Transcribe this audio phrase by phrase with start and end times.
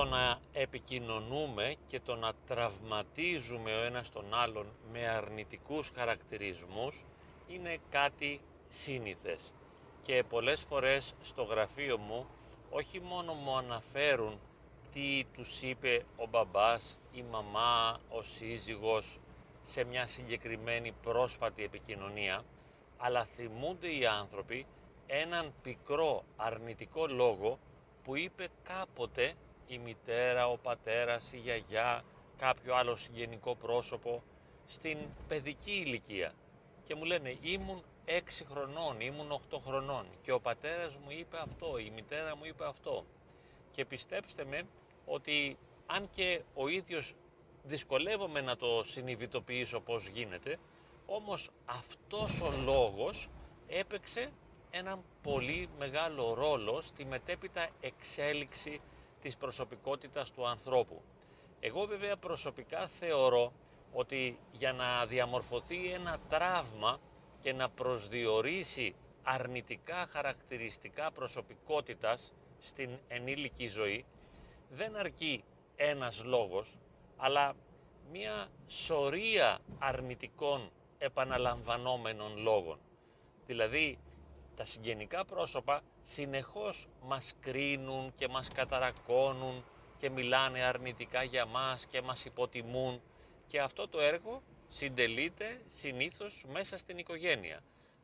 [0.00, 7.04] να επικοινωνούμε και το να τραυματίζουμε ο ένας τον άλλον με αρνητικούς χαρακτηρισμούς
[7.48, 9.52] είναι κάτι σύνηθες.
[10.02, 12.26] Και πολλές φορές στο γραφείο μου
[12.70, 14.38] όχι μόνο μου αναφέρουν
[14.92, 19.18] τι τους είπε ο μπαμπάς, η μαμά, ο σύζυγος
[19.62, 22.44] σε μια συγκεκριμένη πρόσφατη επικοινωνία
[22.98, 24.66] αλλά θυμούνται οι άνθρωποι
[25.06, 27.58] έναν πικρό αρνητικό λόγο
[28.04, 29.34] που είπε κάποτε
[29.72, 32.04] η μητέρα, ο πατέρας, η γιαγιά,
[32.38, 34.22] κάποιο άλλο συγγενικό πρόσωπο
[34.66, 36.32] στην παιδική ηλικία.
[36.84, 41.78] Και μου λένε ήμουν 6 χρονών, ήμουν 8 χρονών και ο πατέρας μου είπε αυτό,
[41.78, 43.04] η μητέρα μου είπε αυτό.
[43.70, 44.62] Και πιστέψτε με
[45.06, 47.14] ότι αν και ο ίδιος
[47.62, 50.58] δυσκολεύομαι να το συνειδητοποιήσω πώς γίνεται
[51.06, 53.28] όμως αυτός ο λόγος
[53.68, 54.30] έπαιξε
[54.70, 58.80] έναν πολύ μεγάλο ρόλο στη μετέπειτα εξέλιξη
[59.22, 61.02] της προσωπικότητας του ανθρώπου.
[61.60, 63.52] Εγώ βέβαια προσωπικά θεωρώ
[63.92, 67.00] ότι για να διαμορφωθεί ένα τραύμα
[67.40, 74.04] και να προσδιορίσει αρνητικά χαρακτηριστικά προσωπικότητας στην ενήλικη ζωή
[74.70, 75.44] δεν αρκεί
[75.76, 76.78] ένας λόγος
[77.16, 77.54] αλλά
[78.12, 82.78] μία σωρία αρνητικών επαναλαμβανόμενων λόγων.
[83.46, 83.98] Δηλαδή
[84.56, 89.64] τα συγγενικά πρόσωπα συνεχώς μας κρίνουν και μας καταρακώνουν
[89.96, 93.00] και μιλάνε αρνητικά για μας και μας υποτιμούν
[93.46, 97.62] και αυτό το έργο συντελείται συνήθως μέσα στην οικογένεια.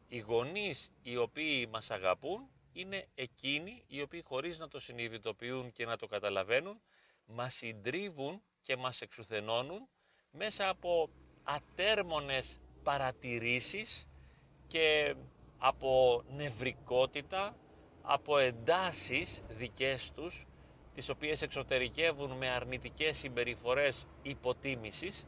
[0.09, 5.87] Οι γονείς οι οποίοι μας αγαπούν είναι εκείνοι οι οποίοι χωρίς να το συνειδητοποιούν και
[5.87, 6.81] να το καταλαβαίνουν
[7.27, 9.89] μας συντρίβουν και μας εξουθενώνουν
[10.31, 11.11] μέσα από
[11.43, 14.07] ατέρμονες παρατηρήσεις
[14.67, 15.15] και
[15.59, 17.55] από νευρικότητα,
[18.03, 20.47] από εντάσεις δικές τους,
[20.95, 25.27] τις οποίες εξωτερικεύουν με αρνητικές συμπεριφορές υποτίμησης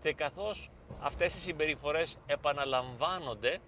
[0.00, 3.58] και καθώς αυτές οι συμπεριφορές επαναλαμβάνονται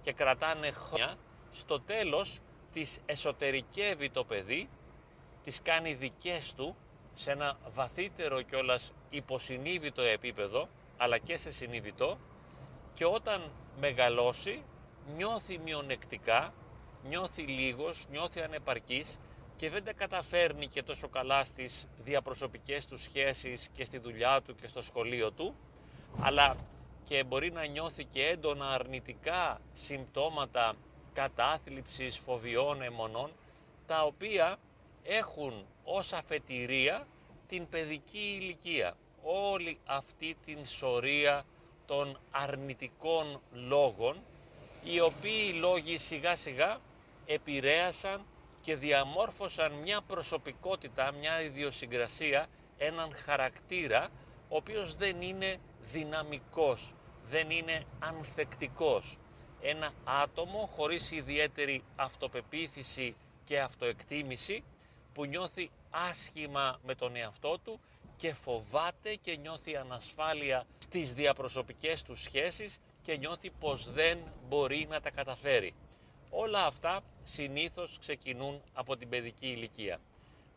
[0.00, 1.16] και κρατάνε χρόνια,
[1.50, 2.38] στο τέλος
[2.72, 4.68] τις εσωτερικεύει το παιδί,
[5.44, 6.76] τις κάνει δικές του
[7.14, 12.18] σε ένα βαθύτερο κιόλας υποσυνείδητο επίπεδο, αλλά και σε συνειδητό
[12.94, 13.50] και όταν
[13.80, 14.62] μεγαλώσει
[15.16, 16.54] νιώθει μειονεκτικά,
[17.08, 19.18] νιώθει λίγος, νιώθει ανεπαρκής
[19.56, 24.54] και δεν τα καταφέρνει και τόσο καλά στις διαπροσωπικές του σχέσεις και στη δουλειά του
[24.54, 25.54] και στο σχολείο του,
[26.20, 26.56] αλλά
[27.04, 30.74] και μπορεί να νιώθει και έντονα αρνητικά συμπτώματα
[31.12, 33.30] κατάθλιψης, φοβιών, αιμονών,
[33.86, 34.56] τα οποία
[35.02, 37.06] έχουν ως αφετηρία
[37.48, 38.96] την παιδική ηλικία.
[39.22, 41.44] Όλη αυτή την σωρία
[41.86, 44.16] των αρνητικών λόγων
[44.88, 46.78] οι οποίοι λόγοι σιγά σιγά
[47.26, 48.24] επηρέασαν
[48.60, 52.46] και διαμόρφωσαν μια προσωπικότητα, μια ιδιοσυγκρασία,
[52.78, 54.08] έναν χαρακτήρα
[54.48, 55.56] ο οποίος δεν είναι
[55.92, 56.92] δυναμικός,
[57.30, 59.18] δεν είναι ανθεκτικός.
[59.60, 64.64] Ένα άτομο χωρίς ιδιαίτερη αυτοπεποίθηση και αυτοεκτίμηση
[65.14, 67.80] που νιώθει άσχημα με τον εαυτό του
[68.16, 74.18] και φοβάται και νιώθει ανασφάλεια στις διαπροσωπικές του σχέσεις και νιώθει πως δεν
[74.48, 75.74] μπορεί να τα καταφέρει.
[76.30, 80.00] Όλα αυτά συνήθως ξεκινούν από την παιδική ηλικία.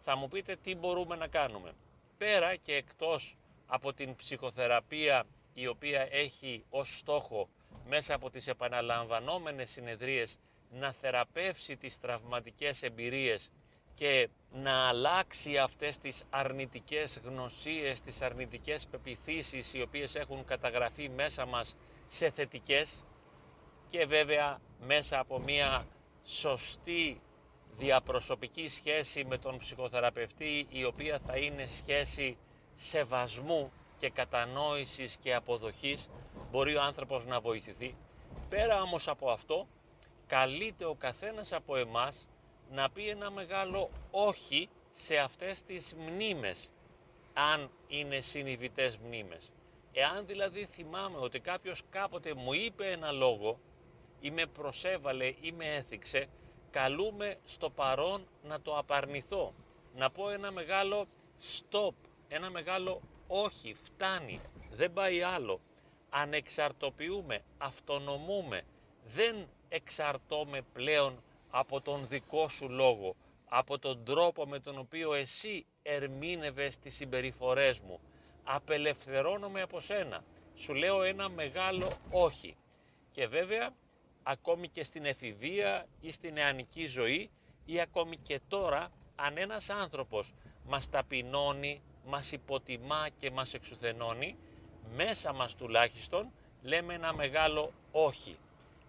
[0.04, 1.72] Θα μου πείτε τι μπορούμε να κάνουμε.
[2.18, 3.38] Πέρα και εκτός
[3.68, 7.50] από την ψυχοθεραπεία η οποία έχει ως στόχο
[7.88, 10.38] μέσα από τις επαναλαμβανόμενες συνεδρίες
[10.72, 13.50] να θεραπεύσει τις τραυματικές εμπειρίες
[13.94, 21.46] και να αλλάξει αυτές τις αρνητικές γνωσίες, τις αρνητικές πεπιθήσεις οι οποίες έχουν καταγραφεί μέσα
[21.46, 21.76] μας
[22.12, 23.04] σε θετικές
[23.90, 25.88] και βέβαια μέσα από μια
[26.24, 27.22] σωστή
[27.78, 32.38] διαπροσωπική σχέση με τον ψυχοθεραπευτή η οποία θα είναι σχέση
[32.76, 36.10] σεβασμού και κατανόησης και αποδοχής
[36.52, 37.96] μπορεί ο άνθρωπος να βοηθηθεί.
[38.50, 39.68] Πέρα όμως από αυτό
[40.28, 42.28] καλείται ο καθένας από εμάς
[42.72, 46.70] να πει ένα μεγάλο όχι σε αυτές τις μνήμες
[47.34, 49.52] αν είναι συνειδητές μνήμες.
[50.02, 53.60] Εάν δηλαδή θυμάμαι ότι κάποιος κάποτε μου είπε ένα λόγο
[54.20, 56.28] ή με προσέβαλε ή με έθιξε,
[56.72, 59.54] καλούμε στο παρόν να το απαρνηθώ.
[59.96, 61.08] Να πω ένα μεγάλο
[61.42, 61.94] stop,
[62.28, 64.40] ένα μεγάλο όχι, φτάνει,
[64.72, 65.60] δεν πάει άλλο.
[66.10, 68.62] Ανεξαρτοποιούμε, αυτονομούμε,
[69.06, 73.16] δεν εξαρτώμε πλέον από τον δικό σου λόγο,
[73.50, 78.00] από τον τρόπο με τον οποίο εσύ ερμήνευες τις συμπεριφορές μου,
[78.52, 80.24] απελευθερώνομαι από σένα.
[80.56, 82.56] Σου λέω ένα μεγάλο όχι.
[83.12, 83.74] Και βέβαια
[84.24, 87.30] ακόμη και στην εφηβεία ή στην νεανική ζωή
[87.66, 90.34] ή ακόμη και τώρα αν ένας άνθρωπος
[90.66, 94.38] μας ταπεινώνει, μας υποτιμά και μας εξουθενώνει,
[94.96, 96.32] μέσα μας τουλάχιστον
[96.62, 98.38] λέμε ένα μεγάλο όχι.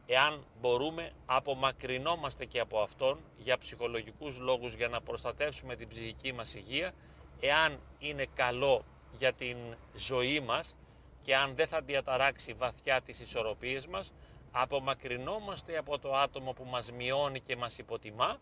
[0.07, 6.55] Εάν μπορούμε, απομακρυνόμαστε και από αυτόν για ψυχολογικούς λόγους για να προστατεύσουμε την ψυχική μας
[6.55, 6.93] υγεία,
[7.41, 8.85] εάν είναι καλό
[9.19, 9.57] για την
[9.97, 10.77] ζωή μας
[11.23, 14.13] και αν δεν θα διαταράξει βαθιά τις ισορροπίες μας,
[14.51, 18.39] απομακρυνόμαστε από το άτομο που μας μειώνει και μας υποτιμά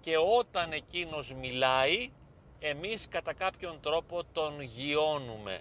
[0.00, 2.10] και όταν εκείνος μιλάει,
[2.58, 5.60] εμείς κατά κάποιον τρόπο τον γιώνουμε.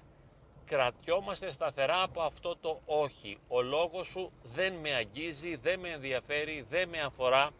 [0.65, 3.37] Κρατιόμαστε σταθερά από αυτό το όχι.
[3.47, 7.51] Ο λόγος σου δεν με αγγίζει, δεν με ενδιαφέρει, δεν με αφορά.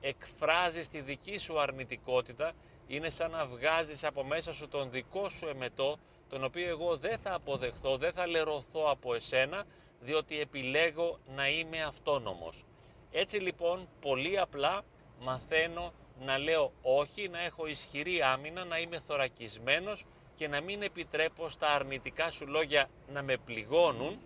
[0.00, 2.52] Εκφράζεις τη δική σου αρνητικότητα.
[2.86, 5.98] Είναι σαν να βγάζεις από μέσα σου τον δικό σου εμετό,
[6.28, 9.64] τον οποίο εγώ δεν θα αποδεχθώ, δεν θα λερωθώ από εσένα,
[10.00, 12.64] διότι επιλέγω να είμαι αυτόνομος.
[13.10, 14.82] Έτσι λοιπόν πολύ απλά
[15.20, 20.04] μαθαίνω να λέω όχι, να έχω ισχυρή άμυνα, να είμαι θωρακισμένος
[20.34, 24.18] και να μην επιτρέπω στα αρνητικά σου λόγια να με πληγώνουν,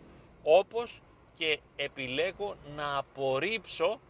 [0.42, 1.00] όπως
[1.36, 4.00] και επιλέγω να απορρίψω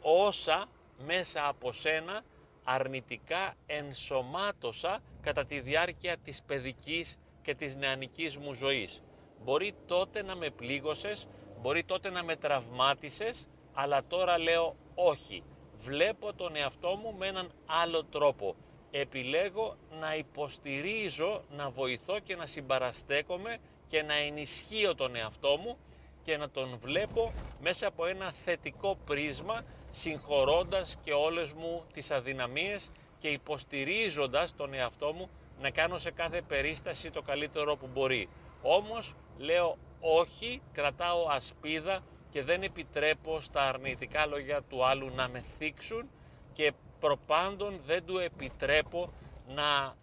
[0.00, 0.68] όσα
[1.06, 2.24] μέσα από σένα
[2.64, 7.18] αρνητικά ενσωμάτωσα κατά τη διάρκεια της παιδικής
[7.48, 9.02] και της νεανικής μου ζωής.
[9.44, 11.26] Μπορεί τότε να με πλήγωσες,
[11.60, 15.42] μπορεί τότε να με τραυμάτισες, αλλά τώρα λέω όχι.
[15.78, 18.56] Βλέπω τον εαυτό μου με έναν άλλο τρόπο.
[18.90, 25.78] Επιλέγω να υποστηρίζω, να βοηθώ και να συμπαραστέκομαι και να ενισχύω τον εαυτό μου
[26.22, 32.90] και να τον βλέπω μέσα από ένα θετικό πρίσμα συγχωρώντας και όλες μου τις αδυναμίες
[33.18, 35.30] και υποστηρίζοντας τον εαυτό μου
[35.60, 38.28] να κάνω σε κάθε περίσταση το καλύτερο που μπορεί.
[38.62, 45.44] Όμως λέω όχι, κρατάω ασπίδα και δεν επιτρέπω στα αρνητικά λόγια του άλλου να με
[45.58, 46.08] θίξουν
[46.52, 49.12] και προπάντων δεν του επιτρέπω
[49.48, 49.96] να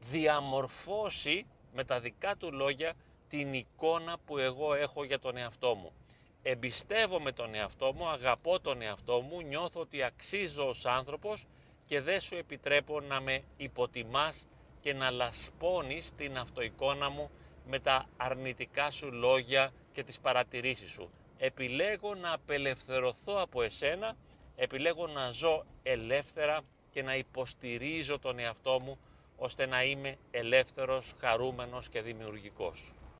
[0.00, 2.92] διαμορφώσει με τα δικά του λόγια
[3.28, 5.92] την εικόνα που εγώ έχω για τον εαυτό μου.
[6.42, 11.46] Εμπιστεύομαι τον εαυτό μου, αγαπώ τον εαυτό μου, νιώθω ότι αξίζω ως άνθρωπος
[11.86, 14.46] και δεν σου επιτρέπω να με υποτιμάς
[14.84, 17.30] και να λασπώνεις την αυτοεικόνα μου
[17.66, 21.10] με τα αρνητικά σου λόγια και τις παρατηρήσεις σου.
[21.38, 24.16] Επιλέγω να απελευθερωθώ από εσένα,
[24.56, 28.98] επιλέγω να ζω ελεύθερα και να υποστηρίζω τον εαυτό μου
[29.36, 32.92] ώστε να είμαι ελεύθερος, χαρούμενος και δημιουργικός.